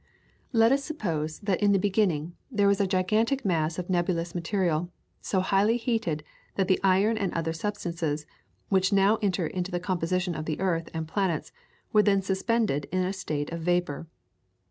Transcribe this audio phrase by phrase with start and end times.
[0.51, 4.89] Let us suppose that in the beginning there was a gigantic mass of nebulous material,
[5.21, 6.23] so highly heated
[6.55, 8.25] that the iron and other substances
[8.69, 11.51] which now enter into the composition of the earth and planets
[11.93, 14.07] were then suspended in a state of vapour.